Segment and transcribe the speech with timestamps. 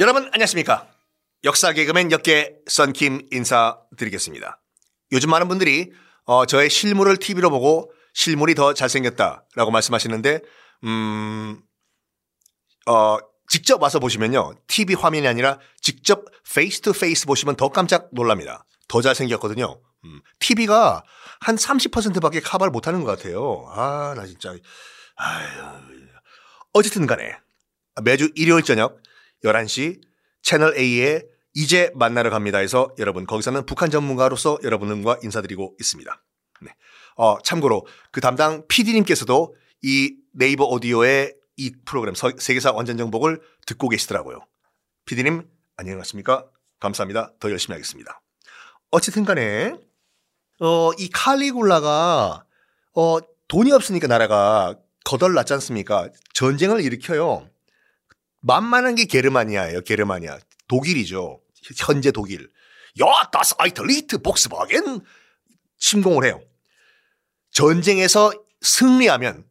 [0.00, 0.88] 여러분 안녕하십니까?
[1.44, 4.58] 역사 개그맨 역계 썬킴 인사드리겠습니다.
[5.12, 5.92] 요즘 많은 분들이
[6.24, 10.40] 어, 저의 실물을 TV로 보고 실물이 더 잘생겼다라고 말씀하시는데
[10.84, 11.60] 음,
[12.86, 14.54] 어, 직접 와서 보시면요.
[14.68, 18.64] TV 화면이 아니라 직접 face to face 보시면 더 깜짝 놀랍니다.
[18.88, 19.82] 더 잘생겼거든요.
[20.06, 21.04] 음, TV가
[21.40, 23.66] 한 30%밖에 커버를 못하는 것 같아요.
[23.68, 24.54] 아, 나 진짜.
[25.16, 25.48] 아유.
[26.72, 27.36] 어쨌든 간에
[28.02, 28.98] 매주 일요일 저녁
[29.44, 30.00] 11시
[30.42, 31.22] 채널 A에
[31.54, 36.22] 이제 만나러 갑니다 해서 여러분 거기서는 북한 전문가로서 여러분과 인사드리고 있습니다.
[36.62, 36.74] 네.
[37.16, 44.46] 어, 참고로 그 담당 PD님께서도 이 네이버 오디오의 이 프로그램 세계사 완전 정복을 듣고 계시더라고요.
[45.04, 46.46] PD님 안녕하십니까?
[46.78, 47.32] 감사합니다.
[47.40, 48.22] 더 열심히 하겠습니다.
[48.90, 49.74] 어쨌든 간에
[50.60, 52.44] 어, 이 칼리굴라가
[52.94, 53.18] 어,
[53.48, 56.08] 돈이 없으니까 나라가 거덜났지 않습니까?
[56.34, 57.48] 전쟁을 일으켜요.
[58.40, 59.82] 만만한 게 게르마니아예요.
[59.82, 60.38] 게르마니아.
[60.68, 61.40] 독일이죠.
[61.76, 62.50] 현재 독일.
[63.00, 65.00] 야, Das 아이트 리트 Volkswagen
[65.78, 66.40] 침공을 해요.
[67.52, 69.44] 전쟁에서 승리하면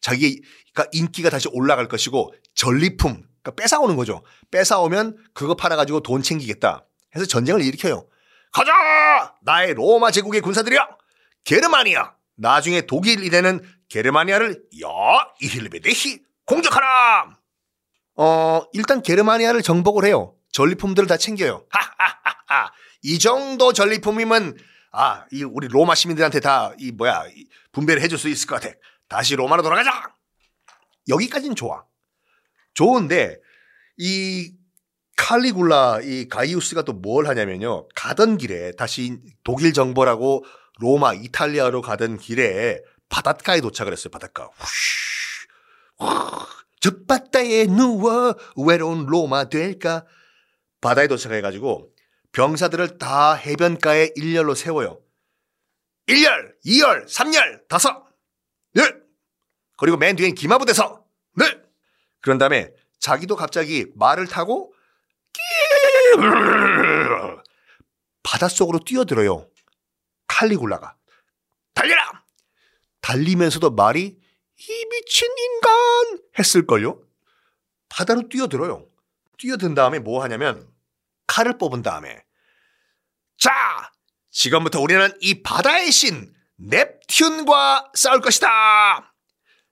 [0.00, 4.22] 자기가 인기가 다시 올라갈 것이고 전리품, 그러니까 뺏어오는 거죠.
[4.50, 6.86] 뺏어오면 그거 팔아가지고 돈 챙기겠다.
[7.14, 8.06] 해서 전쟁을 일으켜요.
[8.52, 9.34] 가자!
[9.42, 10.88] 나의 로마 제국의 군사들이야!
[11.44, 12.14] 게르마니아!
[12.36, 14.88] 나중에 독일이 되는 게르마니아를 야
[15.40, 17.41] 이힐베데히 공격하라.
[18.22, 20.36] 어 일단 게르마니아를 정복을 해요.
[20.52, 21.66] 전리품들을 다 챙겨요.
[21.70, 22.70] 하하하하.
[23.02, 24.56] 이 정도 전리품이면
[24.92, 27.24] 아, 이 우리 로마 시민들한테 다 이 뭐야
[27.72, 28.72] 분배를 해줄 수 있을 것 같아.
[29.08, 30.14] 다시 로마로 돌아가자.
[31.08, 31.84] 여기까지는 좋아.
[32.74, 33.38] 좋은데
[33.98, 34.52] 이
[35.16, 37.88] 칼리굴라 이 가이우스가 또 뭘 하냐면요.
[37.96, 40.44] 가던 길에 다시 독일 정벌하고
[40.78, 42.78] 로마 이탈리아로 가던 길에
[43.08, 44.10] 바닷가에 도착을 했어요.
[44.12, 44.48] 바닷가.
[46.82, 50.04] 저 바다에 누워 외로운 로마 될까?
[50.80, 51.94] 바다에 도착해가지고
[52.32, 55.00] 병사들을 다 해변가에 일렬로 세워요.
[56.08, 58.04] 1열, 2열, 3열, 다섯,
[58.74, 58.82] 네.
[59.78, 61.04] 그리고 맨 뒤엔 기마부대서,
[61.36, 61.44] 네.
[62.20, 64.74] 그런 다음에 자기도 갑자기 말을 타고
[68.24, 69.48] 바닷속으로 뛰어들어요.
[70.26, 70.96] 칼리굴라가.
[71.74, 72.24] 달려라!
[73.00, 74.21] 달리면서도 말이
[74.68, 77.00] 이 미친 인간 했을걸요?
[77.88, 78.86] 바다로 뛰어들어요.
[79.38, 80.68] 뛰어든 다음에 뭐 하냐면
[81.26, 82.22] 칼을 뽑은 다음에
[83.38, 83.50] 자!
[84.30, 89.14] 지금부터 우리는 이 바다의 신 넵튠과 싸울 것이다!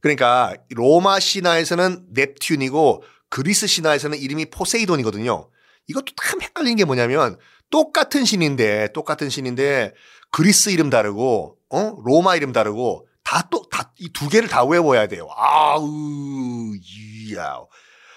[0.00, 5.50] 그러니까 로마 신화에서는 넵튠이고 그리스 신화에서는 이름이 포세이돈이거든요.
[5.88, 7.38] 이것도 참 헷갈리는 게 뭐냐면
[7.70, 9.94] 똑같은 신인데 똑같은 신인데
[10.30, 13.65] 그리스 이름 다르고 어 로마 이름 다르고 다또다
[13.98, 15.28] 이 두 개를 다 외워야 돼요.
[15.36, 17.58] 아우 이야.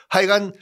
[0.10, 0.54] 하여간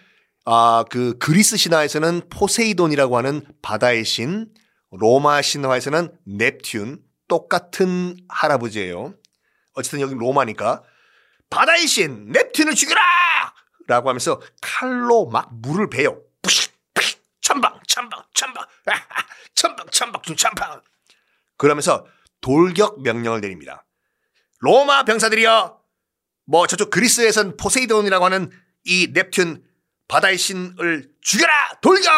[0.45, 4.47] 아 그 그리스 신화에서는 포세이돈이라고 하는 바다의 신,
[4.91, 9.13] 로마 신화에서는 넵튠 똑같은 할아버지예요.
[9.73, 10.83] 어쨌든 여기 로마니까
[11.49, 13.01] 바다의 신 넵튠을 죽여라!
[13.87, 16.21] 라고 하면서 칼로 막 물을 베요.
[17.41, 18.65] 천방, 천방, 천방,
[19.55, 20.81] 천방, 천방, 천방.
[21.57, 22.05] 그러면서
[22.41, 23.85] 돌격 명령을 내립니다.
[24.59, 25.79] 로마 병사들이여,
[26.45, 28.51] 뭐 저쪽 그리스에선 포세이돈이라고 하는
[28.83, 29.61] 이 넵튠
[30.07, 31.79] 바다의 신을 죽여라!
[31.81, 32.11] 돌격!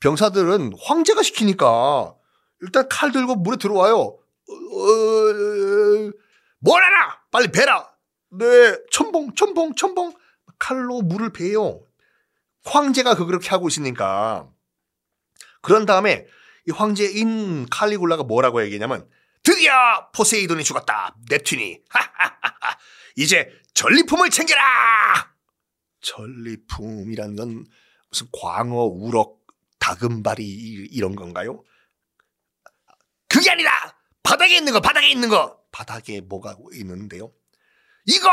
[0.00, 2.14] 병사들은 황제가 시키니까
[2.60, 3.96] 일단 칼 들고 물에 들어와요.
[3.98, 4.18] 어,
[6.60, 7.18] 뭘 하나!
[7.30, 7.90] 빨리 베라!
[8.38, 10.14] 네, 첨봉, 첨봉, 첨봉.
[10.58, 11.82] 칼로 물을 베요.
[12.64, 14.48] 황제가 그렇게 하고 있으니까.
[15.60, 16.26] 그런 다음에
[16.66, 19.08] 이 황제인 칼리굴라가 뭐라고 얘기냐면
[19.44, 21.14] 드디어 포세이돈이 죽었다.
[21.30, 21.82] 넵튠이.
[23.16, 25.32] 이제 전리품을 챙겨라.
[26.00, 27.66] 전리품이란 건
[28.10, 29.38] 무슨 광어, 우럭,
[29.78, 31.62] 다금바리 이런 건가요?
[33.28, 33.70] 그게 아니라
[34.22, 35.60] 바닥에 있는 거, 바닥에 있는 거.
[35.70, 37.32] 바닥에 뭐가 있는데요?
[38.06, 38.28] 이거!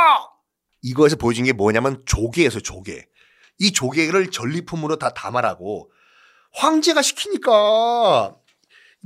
[0.82, 3.06] 이거에서 보여준 게 뭐냐면 조개에서 조개.
[3.60, 5.92] 이 조개를 전리품으로 다 담아라고
[6.54, 8.36] 황제가 시키니까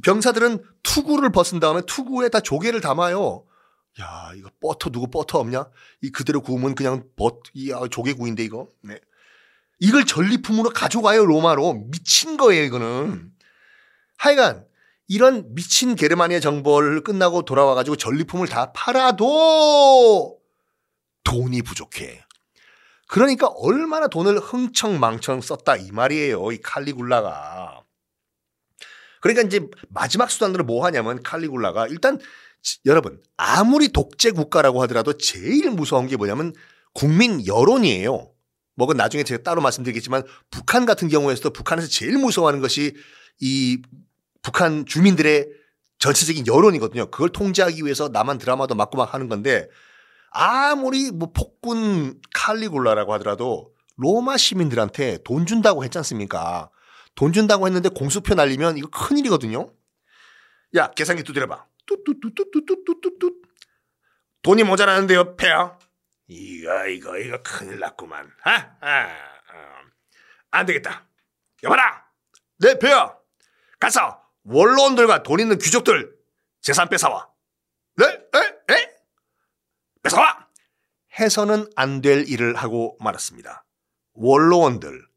[0.04, 3.46] 병사들은 투구를 벗은 다음에 투구에 다 조개를 담아요.
[4.02, 5.68] 야, 이거 버터 누구 버터 없냐?
[6.02, 8.70] 이 그대로 구우면 그냥 버, 이 아, 조개구이인데 이거.
[8.82, 9.00] 네.
[9.80, 13.32] 이걸 전리품으로 가져가요 로마로 미친 거예요 이거는.
[14.18, 14.66] 하여간
[15.08, 20.40] 이런 미친 게르마니아 정벌을 끝나고 돌아와가지고 전리품을 다 팔아도
[21.24, 22.24] 돈이 부족해.
[23.08, 26.52] 그러니까 얼마나 돈을 흥청망청 썼다 이 말이에요.
[26.52, 27.85] 이 칼리굴라가.
[29.26, 32.20] 그러니까 이제 마지막 수단으로 뭐 하냐면 칼리굴라가 일단
[32.86, 36.54] 여러분 아무리 독재 국가라고 하더라도 제일 무서운 게 뭐냐면
[36.94, 38.12] 국민 여론이에요.
[38.76, 42.96] 뭐 그건 나중에 제가 따로 말씀드리겠지만 북한 같은 경우에서도 북한에서 제일 무서워하는 것이
[43.40, 43.82] 이
[44.44, 45.48] 북한 주민들의
[45.98, 47.10] 전체적인 여론이거든요.
[47.10, 49.68] 그걸 통제하기 위해서 남한 드라마도 맞고 막 하는 건데
[50.30, 56.70] 아무리 뭐 폭군 칼리굴라라고 하더라도 로마 시민들한테 돈 준다고 했지 않습니까?
[57.16, 59.74] 돈 준다고 했는데 공수표 날리면 이거 큰일이거든요.
[60.76, 61.66] 야, 계산기 두드려봐.
[61.88, 63.42] 뚜뚜뚜뚜뚜뚜뚜뚜.
[64.42, 65.80] 돈이 모자라는데요, 폐야.
[66.28, 68.30] 이거, 이거, 이거 큰일 났구만.
[68.44, 68.52] 아,
[68.82, 69.82] 아, 아.
[70.52, 71.08] 안 되겠다.
[71.64, 72.06] 여봐라!
[72.60, 73.16] 네, 폐야!
[73.80, 76.16] 가서 원로원들과 돈 있는 귀족들
[76.62, 77.30] 재산 뺏어와.
[77.98, 78.06] 네?
[78.08, 78.74] 에?
[78.74, 78.96] 에?
[80.04, 80.48] 뺏어와!
[81.20, 83.66] 해서는 안 될 일을 하고 말았습니다.
[84.14, 85.08] 원로원들,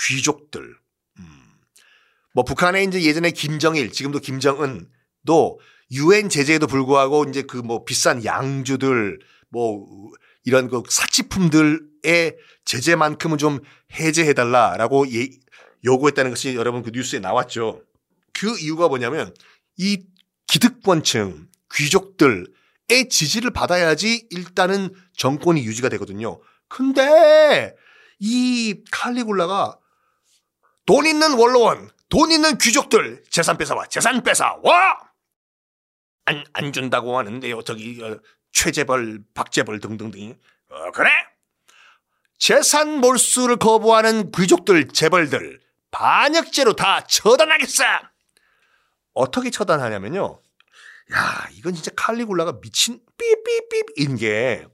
[0.00, 0.78] 귀족들, 음.
[2.34, 5.60] 뭐 북한에 이제 예전에 김정일, 지금도 김정은도
[5.92, 9.86] 유엔 제재에도 불구하고 이제 그 뭐 비싼 양주들, 뭐
[10.44, 13.60] 이런 그 사치품들의 제재만큼은 좀
[13.92, 15.28] 해제해달라라고 예,
[15.84, 17.82] 요구했다는 것이 여러분 그 뉴스에 나왔죠.
[18.32, 19.32] 그 이유가 뭐냐면
[19.76, 20.04] 이
[20.48, 22.46] 기득권층, 귀족들의
[23.10, 26.40] 지지를 받아야지 일단은 정권이 유지가 되거든요.
[26.68, 27.74] 근데
[28.18, 29.78] 이 칼리굴라가
[30.86, 34.98] 돈 있는 원로원, 돈 있는 귀족들 재산 뺏어와, 재산 뺏어와!
[36.26, 37.62] 안, 안 준다고 하는데요.
[37.62, 38.18] 저기, 어,
[38.52, 40.38] 최재벌, 박재벌 등등등.
[40.70, 41.10] 어, 그래?
[42.38, 45.60] 재산 몰수를 거부하는 귀족들, 재벌들,
[45.90, 47.84] 반역죄로 다 처단하겠어!
[49.14, 50.40] 어떻게 처단하냐면요.
[51.12, 54.66] 야, 이건 진짜 칼리굴라가 미친 삐삐삐인 게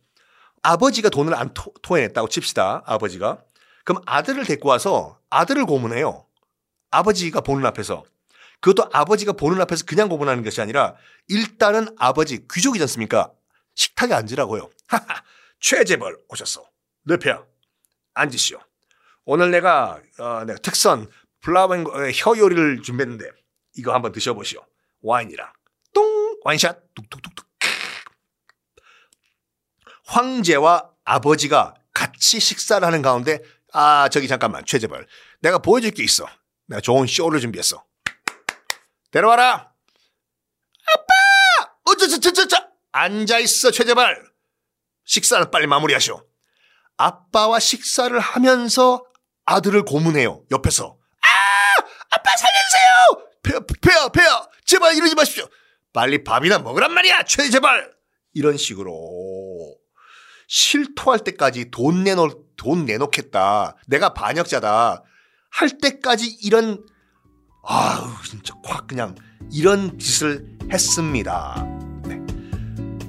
[0.62, 2.82] 아버지가 돈을 안 토, 토해냈다고 칩시다.
[2.86, 3.42] 아버지가.
[3.84, 6.26] 그럼 아들을 데리고 와서 아들을 고문해요.
[6.90, 8.04] 아버지가 보는 앞에서.
[8.60, 10.96] 그것도 아버지가 보는 앞에서 그냥 고문하는 것이 아니라
[11.28, 13.32] 일단은 아버지 귀족이지 않습니까?
[13.74, 14.68] 식탁에 앉으라고요.
[14.88, 15.22] 하하,
[15.60, 16.68] 최재벌 오셨어.
[17.06, 17.42] 르페야
[18.14, 18.58] 앉으시오.
[19.24, 21.08] 오늘 내가 어, 내가 특선
[21.40, 21.84] 플라밍고
[22.14, 23.30] 혀 요리를 준비했는데
[23.76, 24.64] 이거 한번 드셔보시오.
[25.02, 25.50] 와인이랑
[25.94, 27.46] 똥 와인샷 뚝뚝뚝뚝.
[30.04, 33.40] 황제와 아버지가 같이 식사를 하는 가운데
[33.72, 35.06] 아 저기 잠깐만 최재벌
[35.40, 36.26] 내가 보여줄 게 있어.
[36.70, 37.84] 내가 좋은 쇼를 준비했어.
[39.10, 39.72] 데려와라.
[40.86, 41.74] 아빠!
[41.84, 42.56] 어쩌저쩌저쩌
[42.92, 44.24] 앉아 있어 최재벌.
[45.04, 46.24] 식사를 빨리 마무리하시오.
[46.96, 49.04] 아빠와 식사를 하면서
[49.46, 50.44] 아들을 고문해요.
[50.52, 50.96] 옆에서.
[51.22, 51.82] 아!
[52.10, 53.30] 아빠 살려주세요!
[53.42, 54.48] 폐야, 폐야, 폐야!
[54.64, 55.48] 제발 이러지 마십시오.
[55.92, 57.92] 빨리 밥이나 먹으란 말이야, 최제발!
[58.32, 59.76] 이런 식으로.
[60.46, 63.76] 실토할 때까지 돈 내놓, 돈 내놓겠다.
[63.88, 65.02] 내가 반역자다.
[65.50, 66.84] 할 때까지 이런,
[67.64, 69.14] 아우, 진짜 확 그냥
[69.52, 71.66] 이런 짓을 했습니다.
[72.06, 72.20] 네.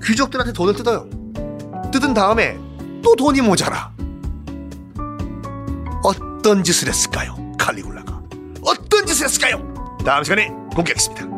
[0.04, 1.10] 귀족들한테 돈을 뜯어요.
[1.92, 2.58] 뜯은 다음에
[3.04, 3.94] 또 돈이 모자라.
[6.04, 7.36] 어떤 짓을 했을까요?
[7.58, 8.22] 칼리굴라가.
[8.64, 9.98] 어떤 짓을 했을까요?
[10.04, 11.31] 다음 시간에 공개하겠습니다.